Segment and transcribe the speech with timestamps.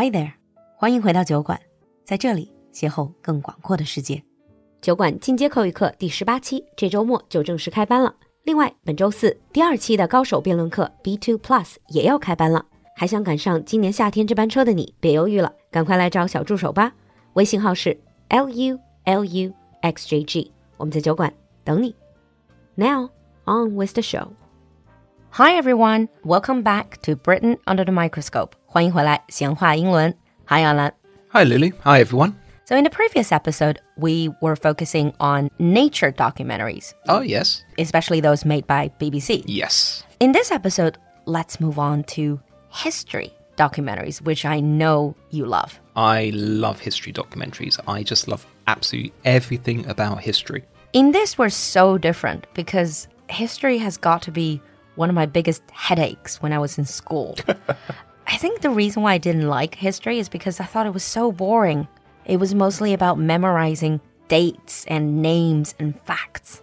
[0.00, 0.30] Hi there，
[0.76, 1.60] 欢迎回到酒馆，
[2.04, 4.22] 在这里邂逅更广阔的世界。
[4.80, 8.14] 酒馆进阶口语课第十八期这周末就正式开班了。
[8.44, 12.64] 另外，本周四第二期的高手辩论课 B Two Plus 也要开班了。
[12.94, 16.94] 还想赶上今年夏天这班车的你，别犹豫了，赶快来找小助手吧。
[17.32, 19.52] 微信号是 L U L U
[19.82, 21.34] X J G，我们在酒馆
[21.64, 21.92] 等你。
[22.76, 23.10] Now
[23.46, 24.28] on with the show.
[25.30, 28.54] Hi everyone, welcome back to Britain under the microscope.
[28.66, 30.14] 欢迎回来，闲话英伦。
[30.46, 30.92] Hi Alan.
[31.30, 31.70] Hi Lulu.
[31.84, 32.34] Hi everyone.
[32.64, 36.92] So in the previous episode, we were focusing on nature documentaries.
[37.08, 37.62] Oh yes.
[37.78, 39.42] Especially those made by BBC.
[39.46, 40.02] Yes.
[40.20, 45.78] In this episode, let's move on to history documentaries, which I know you love.
[45.96, 47.78] I love history documentaries.
[47.86, 50.64] I just love absolutely everything about history.
[50.92, 54.60] In this, we're so different because history has got to be
[54.98, 57.36] one of my biggest headaches when I was in school.
[58.26, 61.04] I think the reason why I didn't like history is because I thought it was
[61.04, 61.88] so boring.
[62.26, 66.60] It was mostly about memorizing dates and names and facts.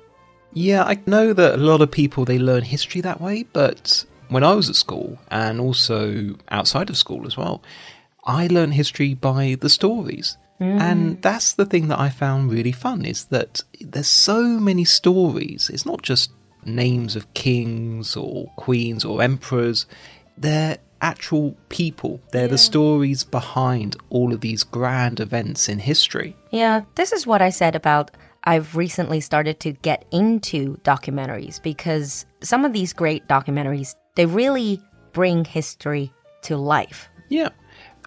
[0.54, 4.44] Yeah, I know that a lot of people they learn history that way, but when
[4.44, 7.64] I was at school and also outside of school as well,
[8.26, 10.38] I learned history by the stories.
[10.60, 11.22] And mm.
[11.22, 15.70] that's the thing that I found really fun is that there's so many stories.
[15.70, 16.32] It's not just
[16.66, 19.86] names of kings or queens or emperors.
[20.38, 22.20] They're actual people.
[22.32, 26.36] They're the stories behind all of these grand events in history.
[26.52, 28.12] Yeah, this is what I said about
[28.46, 34.82] I've recently started to get into documentaries because some of these great documentaries, they really
[35.14, 37.10] bring history to life.
[37.30, 37.50] Yeah.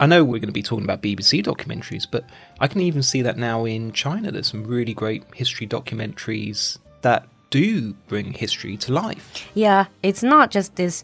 [0.00, 2.24] I know we're going to be talking about BBC documentaries, but
[2.60, 4.30] I can even see that now in China.
[4.30, 9.45] There's some really great history documentaries that do bring history to life.
[9.53, 11.03] Yeah, it's not just this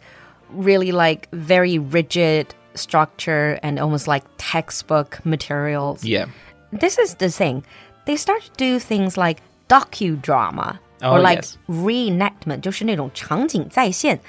[0.51, 6.03] really like very rigid structure and almost like textbook materials.
[6.03, 6.25] Yeah.
[6.71, 7.63] This is the thing.
[8.05, 11.57] They start to do things like docudrama or Oh, like yes.
[11.67, 14.19] reenactment, 就是那种场景再现。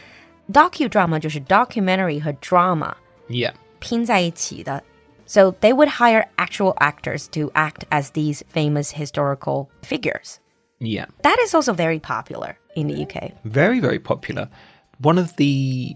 [0.52, 2.94] Docudrama 就是 documentary 和 drama
[3.28, 3.52] Yeah.
[3.78, 4.82] 拼在一起的。
[5.26, 10.36] So they would hire actual actors to act as these famous historical figures.
[10.85, 11.05] Yeah.
[11.23, 13.31] That is also very popular in the UK.
[13.43, 14.49] Very, very popular.
[14.99, 15.95] One of the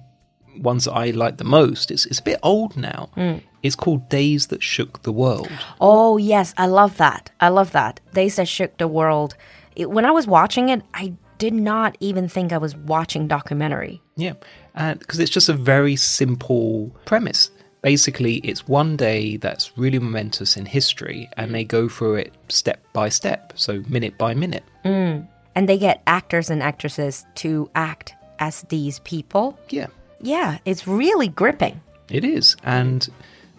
[0.57, 3.09] ones that I like the most, it's, it's a bit old now.
[3.15, 3.41] Mm.
[3.63, 5.49] It's called Days That Shook the World.
[5.79, 7.31] Oh, yes, I love that.
[7.39, 7.99] I love that.
[8.13, 9.35] Days That shook the world.
[9.75, 14.01] It- when I was watching it, I did not even think I was watching documentary.
[14.17, 14.33] Yeah,
[14.75, 17.51] and because it's just a very simple premise.
[17.81, 21.53] Basically, it's one day that's really momentous in history, and mm.
[21.53, 24.63] they go through it step by step, so minute by minute.
[24.83, 25.27] Mm.
[25.55, 29.57] And they get actors and actresses to act as these people.
[29.69, 29.87] Yeah,
[30.21, 31.81] Yeah, it's really gripping.
[32.09, 33.07] it is, and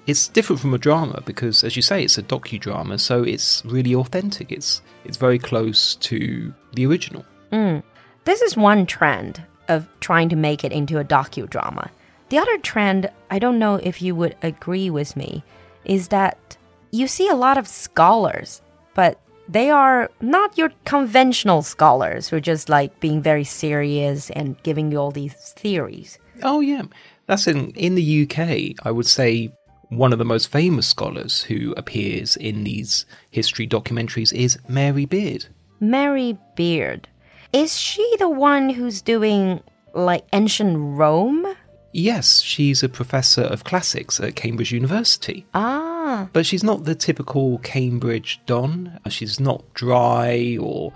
[0.07, 3.95] it's different from a drama because, as you say, it's a docudrama, so it's really
[3.95, 4.51] authentic.
[4.53, 7.25] It's it's very close to the original.
[7.53, 7.83] Mm.
[8.25, 11.91] This is one trend of trying to make it into a docudrama.
[12.31, 15.43] The other trend, I don't know if you would agree with me,
[15.85, 16.57] is that
[16.93, 18.63] you see a lot of scholars,
[18.95, 24.63] but they are not your conventional scholars who are just like being very serious and
[24.63, 26.19] giving you all these theories.
[26.45, 26.83] Oh yeah,
[27.27, 28.77] that's in in the UK.
[28.87, 29.53] I would say
[29.89, 35.47] one of the most famous scholars who appears in these history documentaries is Mary Beard.
[35.81, 37.09] Mary Beard.
[37.53, 39.61] Is she the one who's doing
[39.95, 41.50] like ancient Rome?
[41.93, 45.47] Yes, she's a professor of classics at Cambridge University.
[45.55, 46.29] Ah.
[46.33, 48.99] But she's not the typical Cambridge Don.
[49.09, 50.93] She's not dry or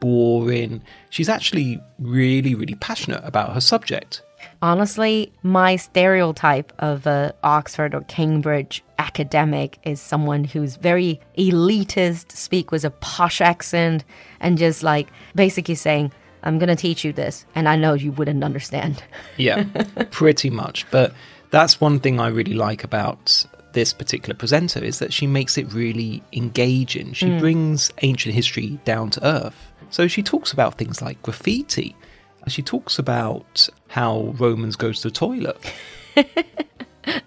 [0.00, 0.82] boring.
[1.10, 4.22] She's actually really, really passionate about her subject.
[4.60, 12.70] Honestly, my stereotype of a Oxford or Cambridge academic is someone who's very elitist, speak
[12.70, 14.04] with a posh accent,
[14.40, 16.12] and just like basically saying,
[16.44, 19.02] I'm gonna teach you this, and I know you wouldn't understand.
[19.36, 19.64] Yeah,
[20.10, 20.88] pretty much.
[20.90, 21.12] But
[21.50, 25.72] that's one thing I really like about this particular presenter is that she makes it
[25.72, 27.12] really engaging.
[27.12, 29.72] She brings ancient history down to earth.
[29.90, 31.96] So she talks about things like graffiti.
[32.46, 35.58] She talks about how Romans go to the toilet.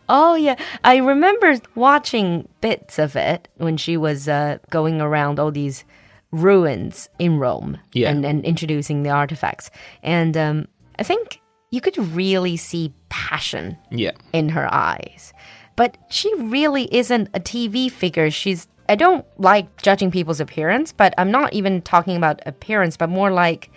[0.10, 5.52] Oh yeah, I remember watching bits of it when she was uh, going around all
[5.52, 5.84] these
[6.31, 8.09] ruins in Rome Yeah.
[8.09, 9.69] and, and introducing the artifacts.
[10.03, 10.68] And um,
[11.00, 11.41] I think
[11.71, 14.12] you could really see passion Yeah.
[14.33, 15.33] in her eyes.
[15.75, 18.29] But she really isn't a TV figure.
[18.31, 23.09] She's I don't like judging people's appearance, but I'm not even talking about appearance, but
[23.09, 23.69] more like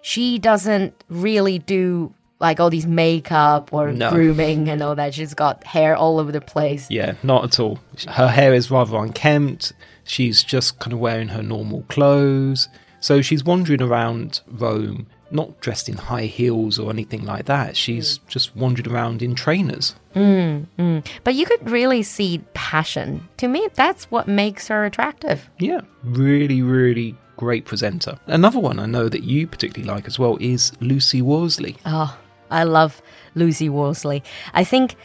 [0.00, 2.14] she doesn't really do
[2.44, 4.10] like all these makeup or No.
[4.10, 5.14] grooming and all that.
[5.14, 6.86] She's got hair all over the place.
[6.90, 7.78] Yeah, not at all.
[8.06, 9.72] Her hair is rather unkempt.
[10.04, 12.68] She's just kind of wearing her normal clothes.
[13.00, 17.78] So she's wandering around Rome, not dressed in high heels or anything like that.
[17.78, 18.28] She's mm.
[18.28, 19.94] just wandering around in trainers.
[20.14, 21.06] Mm, mm.
[21.24, 23.26] But you could really see passion.
[23.38, 25.48] To me, that's what makes her attractive.
[25.58, 28.18] Yeah, really, really great presenter.
[28.26, 31.76] Another one I know that you particularly like as well is Lucy Worsley.
[31.86, 32.16] Oh,
[32.50, 33.02] I love
[33.34, 34.22] Lucy Worsley.
[34.52, 34.96] I think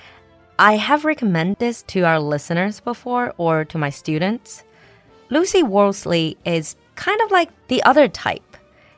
[0.57, 4.63] I have recommended this to our listeners before or to my students.
[5.29, 8.41] Lucy Worsley is kind of like the other type.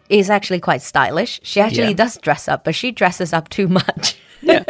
[0.09, 1.39] Is actually quite stylish.
[1.43, 2.03] She actually Yeah.
[2.03, 4.17] does dress up, but she dresses up too much.
[4.43, 4.63] Yeah.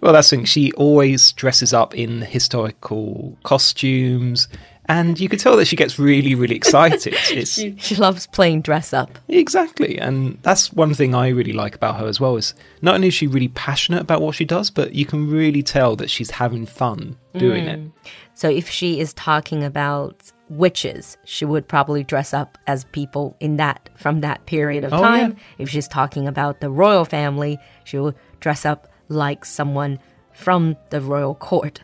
[0.00, 0.46] well, that's the thing.
[0.46, 4.48] She always dresses up in historical costumes,
[4.86, 7.14] and you could tell that she gets really, really excited.
[7.30, 9.18] It's she, she loves playing dress up.
[9.28, 12.36] exactly, and that's one thing I really like about her as well.
[12.36, 15.62] Is not only is she really passionate about what she does, but you can really
[15.62, 17.78] tell that she's having fun doing it.
[17.80, 17.92] Mm.
[18.34, 23.56] So if she is talking about witches, she would probably dress up as people in
[23.56, 25.30] that from that period of Oh, time.
[25.32, 25.38] yeah.
[25.58, 29.98] If she's talking about the royal family, she will dress up like someone
[30.34, 31.82] from the royal court.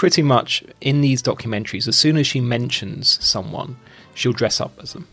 [0.00, 3.76] Pretty much in these documentaries, as soon as she mentions someone,
[4.14, 5.06] she'll dress up as them.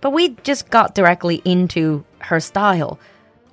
[0.00, 3.00] But we just got directly into her style.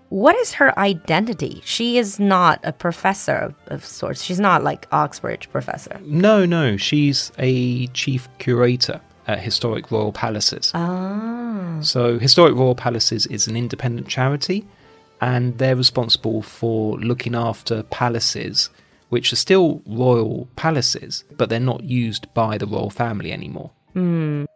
[0.10, 1.64] What is her identity?
[1.66, 4.22] She is not a professor of, of sorts.
[4.22, 6.00] She's not like Oxbridge professor.
[6.04, 10.72] No, no, she's a chief curator at Historic Royal Palaces.
[10.76, 11.80] Ah.
[11.82, 14.68] So, Historic Royal Palaces is an independent charity,
[15.22, 18.70] and they're responsible for looking after palaces
[19.10, 23.72] which are still royal palaces, but they're not used by the royal family anymore.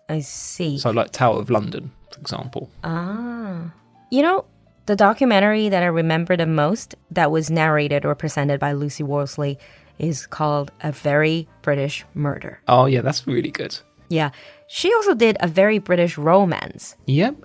[0.10, 0.78] I see.
[0.78, 2.70] So, like Tower of London, for example.
[2.84, 3.74] Ah.
[4.10, 4.46] You know,
[4.86, 9.58] the documentary that I remember the most that was narrated or presented by Lucy Worsley
[10.00, 12.60] is called A Very British Murder.
[12.68, 13.78] Oh, yeah, that's really good.
[14.10, 14.30] Yeah.
[14.68, 16.96] She also did a very British romance.
[17.06, 17.36] Yep.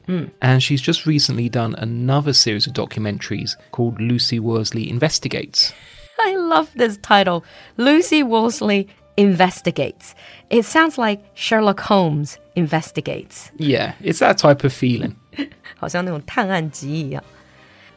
[0.41, 5.73] And she's just recently done another series of documentaries called Lucy Worsley Investigates.
[6.21, 7.45] I love this title.
[7.77, 10.15] Lucy Worsley investigates.
[10.51, 13.51] It sounds like Sherlock Holmes investigates.
[13.57, 15.17] Yeah, it's that type of feeling.
[15.77, 17.23] 好像那种探案集一样。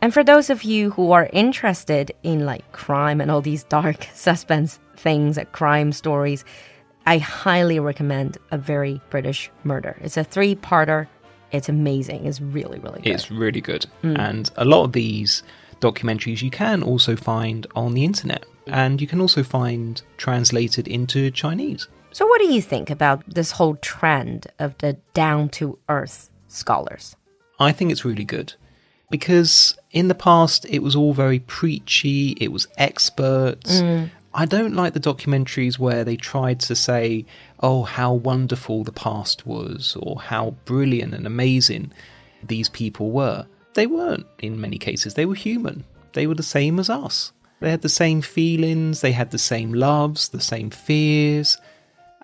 [0.02, 4.08] And for those of you who are interested in like crime and all these dark
[4.16, 6.44] suspense things, crime stories,
[7.06, 9.98] I highly recommend A Very British Murder.
[10.02, 11.08] It's a three-parter.
[11.52, 12.26] It's amazing.
[12.26, 13.14] It's really, really good.
[13.14, 13.86] It's really good.
[14.04, 14.18] Mm.
[14.18, 15.44] And a lot of these
[15.82, 18.46] documentaries you can also find on the internet.
[18.68, 21.88] And you can also find translated into Chinese.
[22.12, 27.16] So what do you think about this whole trend of the down-to-earth scholars?
[27.60, 28.54] I think it's really good.
[29.10, 33.82] Because in the past, it was all very preachy, it was experts.
[33.82, 34.10] Mm.
[34.34, 37.26] I don't like the documentaries where they tried to say,
[37.60, 41.92] oh, how wonderful the past was, or how brilliant and amazing
[42.42, 43.46] these people were.
[43.74, 45.14] They weren't, in many cases.
[45.14, 45.84] They were human.
[46.14, 47.32] They were the same as us.
[47.62, 51.58] They had the same feelings, they had the same loves, the same fears.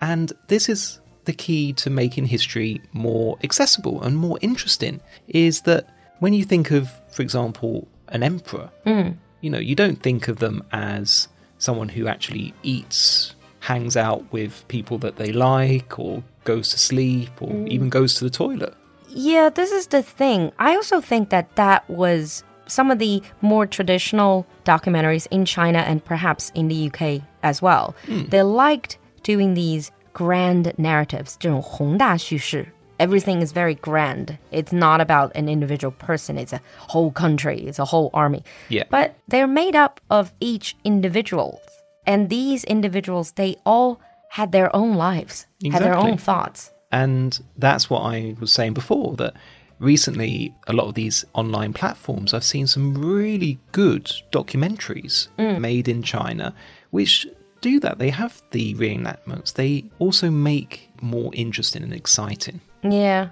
[0.00, 5.86] And this is the key to making history more accessible and more interesting is that
[6.18, 9.16] when you think of, for example, an emperor, mm.
[9.40, 11.28] you know, you don't think of them as
[11.58, 17.30] someone who actually eats, hangs out with people that they like, or goes to sleep,
[17.40, 17.68] or mm.
[17.68, 18.74] even goes to the toilet.
[19.09, 20.51] Yeah, this is the thing.
[20.57, 26.03] I also think that that was some of the more traditional documentaries in China and
[26.03, 27.93] perhaps in the UK as well.
[28.07, 32.67] They liked doing these grand narratives, 这种宏大叙事.
[32.99, 34.37] Everything is very grand.
[34.51, 38.43] It's not about an individual person, it's a whole country, it's a whole army.
[38.69, 38.83] Yeah.
[38.89, 41.59] But they're made up of each individual.
[42.05, 43.99] And these individuals, they all
[44.29, 46.11] had their own lives, had their Exactly.
[46.11, 46.71] own thoughts.
[46.90, 49.34] And that's what I was saying before that
[49.78, 55.60] recently, a lot of these online platforms, I've seen some really good documentaries mm.
[55.60, 56.54] made in China
[56.90, 57.26] which
[57.60, 57.98] do that.
[57.98, 62.60] They have the reenactments, they also make more interesting and exciting.
[62.82, 63.30] Yeah.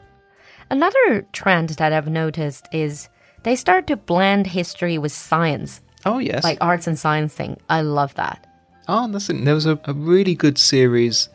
[0.70, 3.08] Another trend that I've noticed is
[3.44, 6.42] they start to blend history with science, Oh, yes.
[6.42, 7.58] like arts and science thing.
[7.68, 8.46] I love that.
[8.88, 9.28] Ah, oh, that's.
[9.28, 11.28] There was a, a really good series.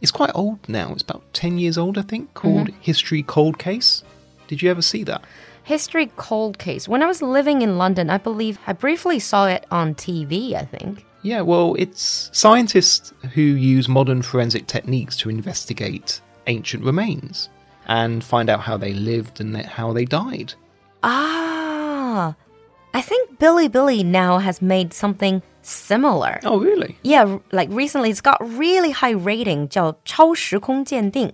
[0.00, 0.92] It's quite old now.
[0.92, 4.02] It's about 10 years old, I think, called History Cold Case.
[4.46, 5.24] Did you ever see that?
[5.64, 6.86] History cold case.
[6.86, 10.64] When I was living in London, I believe I briefly saw it on TV, I
[10.64, 11.04] think.
[11.22, 17.48] Yeah, well, it's scientists who use modern forensic techniques to investigate ancient remains
[17.88, 20.54] and find out how they lived and how they died.
[21.02, 22.36] Ah.
[22.94, 26.39] I think Bilibili now has made something similar.
[26.43, 26.97] Oh, really?
[27.03, 31.33] Yeah, like recently it's got really high rating 叫超时空鉴定.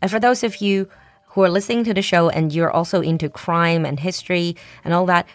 [0.00, 0.88] And for those of you
[1.28, 5.06] who are listening to the show and you're also into crime and history and all
[5.06, 5.26] that,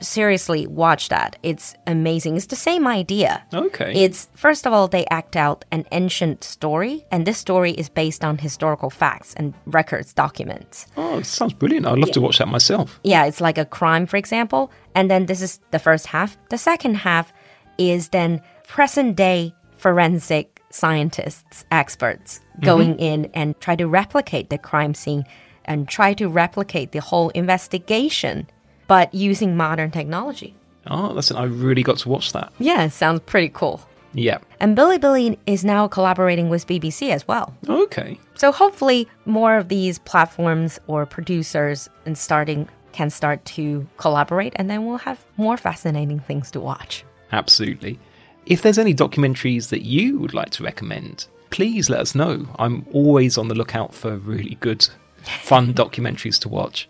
[0.00, 1.38] seriously watch that.
[1.42, 2.36] It's amazing.
[2.36, 3.42] It's the same idea.
[3.54, 3.92] Okay.
[3.94, 8.24] It's first of all they act out an ancient story and this story is based
[8.24, 10.86] on historical facts and records documents.
[10.96, 11.86] Oh, sounds brilliant.
[11.86, 12.98] I'd love to watch that myself.
[13.04, 16.36] Yeah, it's like a crime for example, and then this is the first half.
[16.50, 17.32] The second half
[17.77, 22.99] is then present day forensic scientists, experts going mm-hmm.
[22.99, 25.23] in and try to replicate the crime scene
[25.65, 28.47] and try to replicate the whole investigation
[28.87, 30.55] but using modern technology.
[30.87, 32.53] Oh, listen, I really got to watch that.
[32.59, 33.81] Yeah, sounds pretty cool.
[34.13, 34.37] Yeah.
[34.59, 37.53] And Bilibili is now collaborating with BBC as well.
[37.67, 38.17] Okay.
[38.35, 44.69] So hopefully more of these platforms or producers and starting can start to collaborate and
[44.69, 47.03] then we'll have more fascinating things to watch.
[47.31, 47.99] Absolutely.
[48.45, 52.47] If there's any documentaries that you would like to recommend, please let us know.
[52.57, 54.87] I'm always on the lookout for really good,
[55.21, 56.87] fun documentaries to watch.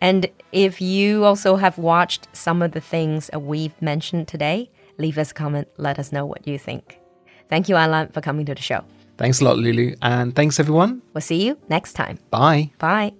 [0.00, 5.30] And if you also have watched some of the things we've mentioned today, leave us
[5.30, 6.98] a comment, let us know what you think.
[7.48, 8.84] Thank you, Alan, for coming to the show.
[9.18, 11.00] Thanks a lot, Lulu, and thanks everyone.
[11.14, 12.18] We'll see you next time.
[12.30, 12.70] Bye.
[12.78, 13.14] Bye.